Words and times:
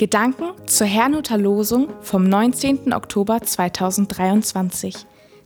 Gedanken 0.00 0.52
zur 0.66 0.86
Herrnhuter 0.86 1.36
Losung 1.36 1.92
vom 2.00 2.26
19. 2.26 2.94
Oktober 2.94 3.42
2023. 3.42 4.96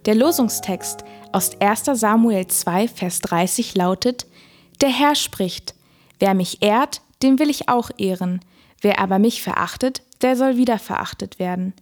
Der 0.05 0.15
Losungstext 0.15 1.03
aus 1.33 1.61
1. 1.61 1.87
Samuel 1.95 2.47
2, 2.47 2.87
Vers 2.87 3.19
30 3.19 3.75
lautet: 3.75 4.27
Der 4.81 4.91
Herr 4.91 5.17
spricht: 5.17 5.75
Wer 6.21 6.35
mich 6.35 6.63
ehrt, 6.63 7.03
den 7.21 7.41
will 7.41 7.51
ich 7.51 7.69
auch 7.69 7.91
ehren. 7.99 8.45
Wer 8.81 9.01
aber 9.01 9.19
mich 9.19 9.43
verachtet, 9.43 10.03
der 10.23 10.37
soll 10.37 10.57
wieder 10.57 10.79
verachtet 10.79 11.41
werden. 11.41 11.75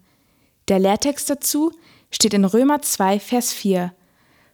Der 0.69 0.79
Lehrtext 0.79 1.29
dazu 1.29 1.73
steht 2.11 2.33
in 2.33 2.47
Römer 2.47 2.81
2, 2.81 3.21
Vers 3.21 3.53
4. 3.53 3.93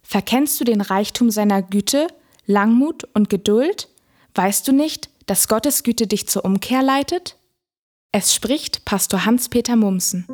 Verkennst 0.03 0.59
du 0.59 0.65
den 0.65 0.81
Reichtum 0.81 1.31
seiner 1.31 1.63
Güte, 1.63 2.09
Langmut 2.47 3.05
und 3.15 3.31
Geduld? 3.31 3.89
Weißt 4.35 4.67
du 4.67 4.73
nicht, 4.73 5.09
dass 5.27 5.47
Gottes 5.47 5.85
Güte 5.85 6.09
dich 6.09 6.27
zur 6.27 6.45
Umkehr 6.45 6.83
leitet? 6.83 7.38
Es 8.11 8.35
spricht 8.35 8.87
Pastor 8.87 9.27
Hans-Peter 9.27 9.77
Mumsen. 9.77 10.25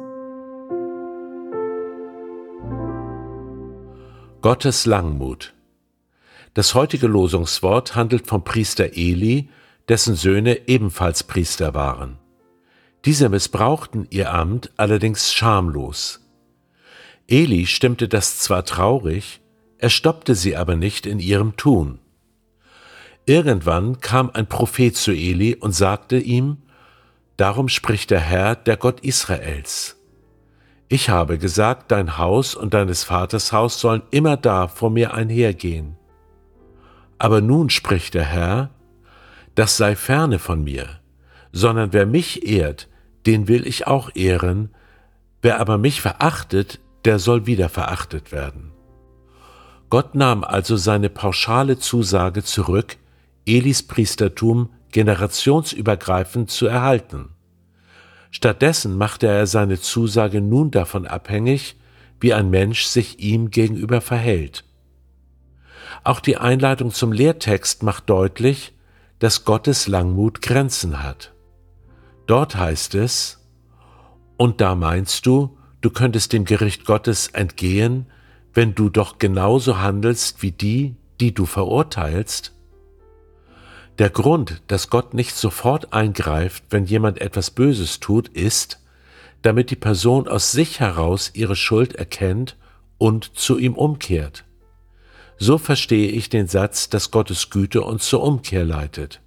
Gottes 4.42 4.86
Langmut. 4.86 5.54
Das 6.54 6.74
heutige 6.74 7.08
Losungswort 7.08 7.96
handelt 7.96 8.28
vom 8.28 8.44
Priester 8.44 8.96
Eli, 8.96 9.48
dessen 9.88 10.14
Söhne 10.14 10.68
ebenfalls 10.68 11.24
Priester 11.24 11.74
waren. 11.74 12.18
Diese 13.06 13.28
missbrauchten 13.28 14.06
ihr 14.08 14.32
Amt 14.32 14.70
allerdings 14.76 15.34
schamlos. 15.34 16.20
Eli 17.26 17.66
stimmte 17.66 18.06
das 18.06 18.38
zwar 18.38 18.64
traurig, 18.64 19.40
er 19.78 19.90
stoppte 19.90 20.36
sie 20.36 20.54
aber 20.54 20.76
nicht 20.76 21.06
in 21.06 21.18
ihrem 21.18 21.56
Tun. 21.56 21.98
Irgendwann 23.26 23.98
kam 23.98 24.30
ein 24.30 24.46
Prophet 24.46 24.96
zu 24.96 25.10
Eli 25.10 25.56
und 25.56 25.72
sagte 25.72 26.18
ihm, 26.18 26.58
Darum 27.36 27.68
spricht 27.68 28.10
der 28.10 28.20
Herr, 28.20 28.54
der 28.54 28.76
Gott 28.76 29.00
Israels. 29.00 29.96
Ich 30.88 31.08
habe 31.08 31.38
gesagt, 31.38 31.90
dein 31.90 32.18
Haus 32.18 32.54
und 32.54 32.74
deines 32.74 33.04
Vaters 33.04 33.52
Haus 33.52 33.80
sollen 33.80 34.02
immer 34.10 34.36
da 34.36 34.68
vor 34.68 34.90
mir 34.90 35.14
einhergehen. 35.14 35.96
Aber 37.18 37.40
nun 37.40 37.70
spricht 37.70 38.14
der 38.14 38.24
Herr, 38.24 38.70
das 39.54 39.76
sei 39.76 39.96
ferne 39.96 40.38
von 40.38 40.62
mir, 40.62 41.00
sondern 41.52 41.92
wer 41.92 42.06
mich 42.06 42.46
ehrt, 42.46 42.88
den 43.26 43.48
will 43.48 43.66
ich 43.66 43.86
auch 43.86 44.10
ehren, 44.14 44.74
wer 45.42 45.60
aber 45.60 45.78
mich 45.78 46.00
verachtet, 46.00 46.80
der 47.04 47.18
soll 47.18 47.46
wieder 47.46 47.68
verachtet 47.68 48.30
werden. 48.30 48.72
Gott 49.90 50.14
nahm 50.14 50.44
also 50.44 50.76
seine 50.76 51.08
pauschale 51.08 51.78
Zusage 51.78 52.42
zurück, 52.42 52.96
Elis 53.46 53.82
Priestertum 53.82 54.70
generationsübergreifend 54.94 56.50
zu 56.50 56.66
erhalten. 56.66 57.30
Stattdessen 58.30 58.96
machte 58.96 59.26
er 59.26 59.46
seine 59.46 59.80
Zusage 59.80 60.40
nun 60.40 60.70
davon 60.70 61.06
abhängig, 61.06 61.76
wie 62.20 62.32
ein 62.32 62.48
Mensch 62.48 62.84
sich 62.84 63.18
ihm 63.18 63.50
gegenüber 63.50 64.00
verhält. 64.00 64.64
Auch 66.04 66.20
die 66.20 66.36
Einleitung 66.36 66.92
zum 66.92 67.10
Lehrtext 67.10 67.82
macht 67.82 68.08
deutlich, 68.08 68.72
dass 69.18 69.44
Gottes 69.44 69.88
Langmut 69.88 70.42
Grenzen 70.42 71.02
hat. 71.02 71.32
Dort 72.26 72.56
heißt 72.56 72.94
es, 72.94 73.44
und 74.36 74.60
da 74.60 74.76
meinst 74.76 75.26
du, 75.26 75.58
du 75.80 75.90
könntest 75.90 76.32
dem 76.32 76.44
Gericht 76.44 76.84
Gottes 76.84 77.28
entgehen, 77.28 78.06
wenn 78.52 78.76
du 78.76 78.90
doch 78.90 79.18
genauso 79.18 79.78
handelst 79.78 80.40
wie 80.42 80.52
die, 80.52 80.96
die 81.20 81.34
du 81.34 81.46
verurteilst? 81.46 82.53
Der 83.98 84.10
Grund, 84.10 84.62
dass 84.66 84.90
Gott 84.90 85.14
nicht 85.14 85.36
sofort 85.36 85.92
eingreift, 85.92 86.64
wenn 86.70 86.84
jemand 86.84 87.20
etwas 87.20 87.52
Böses 87.52 88.00
tut, 88.00 88.28
ist, 88.28 88.80
damit 89.42 89.70
die 89.70 89.76
Person 89.76 90.26
aus 90.26 90.50
sich 90.50 90.80
heraus 90.80 91.30
ihre 91.34 91.54
Schuld 91.54 91.94
erkennt 91.94 92.56
und 92.98 93.36
zu 93.36 93.58
ihm 93.58 93.74
umkehrt. 93.74 94.44
So 95.36 95.58
verstehe 95.58 96.08
ich 96.08 96.28
den 96.28 96.48
Satz, 96.48 96.88
dass 96.88 97.10
Gottes 97.10 97.50
Güte 97.50 97.82
uns 97.82 98.06
zur 98.06 98.22
Umkehr 98.22 98.64
leitet. 98.64 99.20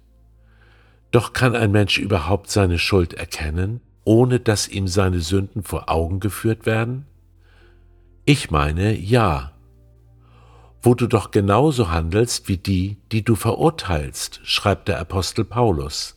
Doch 1.12 1.32
kann 1.32 1.54
ein 1.54 1.70
Mensch 1.70 1.98
überhaupt 1.98 2.50
seine 2.50 2.78
Schuld 2.78 3.14
erkennen, 3.14 3.80
ohne 4.04 4.40
dass 4.40 4.68
ihm 4.68 4.88
seine 4.88 5.20
Sünden 5.20 5.62
vor 5.62 5.88
Augen 5.88 6.20
geführt 6.20 6.66
werden? 6.66 7.06
Ich 8.24 8.50
meine 8.50 8.94
ja 8.94 9.52
wo 10.82 10.94
du 10.94 11.06
doch 11.06 11.30
genauso 11.30 11.90
handelst 11.90 12.48
wie 12.48 12.56
die, 12.56 12.98
die 13.10 13.24
du 13.24 13.34
verurteilst, 13.34 14.40
schreibt 14.44 14.88
der 14.88 15.00
Apostel 15.00 15.44
Paulus. 15.44 16.14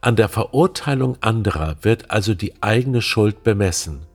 An 0.00 0.16
der 0.16 0.28
Verurteilung 0.28 1.16
anderer 1.22 1.76
wird 1.82 2.10
also 2.10 2.34
die 2.34 2.62
eigene 2.62 3.00
Schuld 3.00 3.42
bemessen. 3.42 4.06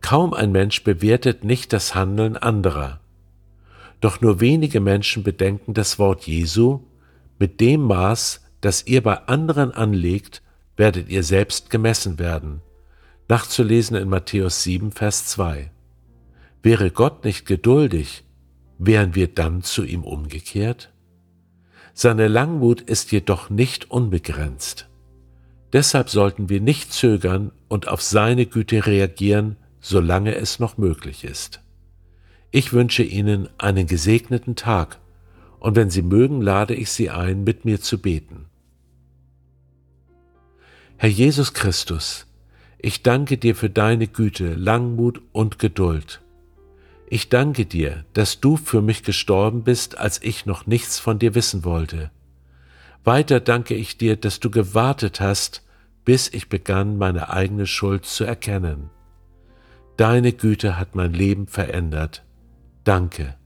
Kaum 0.00 0.34
ein 0.34 0.52
Mensch 0.52 0.84
bewertet 0.84 1.42
nicht 1.42 1.72
das 1.72 1.94
Handeln 1.94 2.36
anderer. 2.36 3.00
Doch 4.00 4.20
nur 4.20 4.40
wenige 4.40 4.80
Menschen 4.80 5.22
bedenken 5.22 5.74
das 5.74 5.98
Wort 5.98 6.26
Jesu, 6.26 6.80
mit 7.38 7.60
dem 7.60 7.82
Maß, 7.82 8.42
das 8.60 8.86
ihr 8.86 9.02
bei 9.02 9.16
anderen 9.26 9.72
anlegt, 9.72 10.42
werdet 10.76 11.08
ihr 11.08 11.22
selbst 11.22 11.70
gemessen 11.70 12.18
werden. 12.18 12.60
Nachzulesen 13.28 13.96
in 13.96 14.08
Matthäus 14.08 14.62
7, 14.62 14.92
Vers 14.92 15.26
2. 15.26 15.70
Wäre 16.62 16.90
Gott 16.90 17.24
nicht 17.24 17.46
geduldig, 17.46 18.24
wären 18.78 19.14
wir 19.14 19.28
dann 19.28 19.62
zu 19.62 19.84
ihm 19.84 20.04
umgekehrt? 20.04 20.92
Seine 21.92 22.28
Langmut 22.28 22.80
ist 22.80 23.12
jedoch 23.12 23.50
nicht 23.50 23.90
unbegrenzt. 23.90 24.88
Deshalb 25.72 26.08
sollten 26.08 26.48
wir 26.48 26.60
nicht 26.60 26.92
zögern 26.92 27.52
und 27.68 27.88
auf 27.88 28.02
seine 28.02 28.46
Güte 28.46 28.86
reagieren, 28.86 29.56
solange 29.80 30.34
es 30.34 30.58
noch 30.58 30.78
möglich 30.78 31.24
ist. 31.24 31.60
Ich 32.50 32.72
wünsche 32.72 33.02
Ihnen 33.02 33.48
einen 33.58 33.86
gesegneten 33.86 34.56
Tag 34.56 34.98
und 35.58 35.76
wenn 35.76 35.90
Sie 35.90 36.02
mögen, 36.02 36.40
lade 36.40 36.74
ich 36.74 36.90
Sie 36.90 37.10
ein, 37.10 37.44
mit 37.44 37.64
mir 37.64 37.80
zu 37.80 38.00
beten. 38.00 38.46
Herr 40.96 41.10
Jesus 41.10 41.54
Christus, 41.54 42.26
ich 42.78 43.02
danke 43.02 43.38
dir 43.38 43.54
für 43.54 43.70
deine 43.70 44.06
Güte, 44.06 44.54
Langmut 44.54 45.22
und 45.32 45.58
Geduld. 45.58 46.23
Ich 47.14 47.28
danke 47.28 47.64
dir, 47.64 48.04
dass 48.12 48.40
du 48.40 48.56
für 48.56 48.82
mich 48.82 49.04
gestorben 49.04 49.62
bist, 49.62 49.96
als 49.98 50.20
ich 50.20 50.46
noch 50.46 50.66
nichts 50.66 50.98
von 50.98 51.20
dir 51.20 51.36
wissen 51.36 51.64
wollte. 51.64 52.10
Weiter 53.04 53.38
danke 53.38 53.76
ich 53.76 53.96
dir, 53.96 54.16
dass 54.16 54.40
du 54.40 54.50
gewartet 54.50 55.20
hast, 55.20 55.62
bis 56.04 56.28
ich 56.34 56.48
begann, 56.48 56.98
meine 56.98 57.30
eigene 57.30 57.68
Schuld 57.68 58.04
zu 58.04 58.24
erkennen. 58.24 58.90
Deine 59.96 60.32
Güte 60.32 60.76
hat 60.76 60.96
mein 60.96 61.12
Leben 61.12 61.46
verändert. 61.46 62.24
Danke. 62.82 63.36